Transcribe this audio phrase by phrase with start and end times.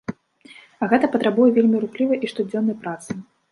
[0.85, 3.09] А гэта патрабуе вельмі руплівай і штодзённай працы.